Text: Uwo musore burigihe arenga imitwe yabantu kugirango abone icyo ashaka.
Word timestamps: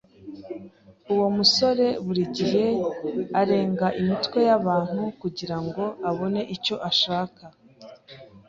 Uwo 1.13 1.27
musore 1.37 1.85
burigihe 2.05 2.65
arenga 3.41 3.87
imitwe 4.01 4.39
yabantu 4.49 5.01
kugirango 5.21 5.83
abone 6.09 6.41
icyo 6.55 6.75
ashaka. 6.89 7.43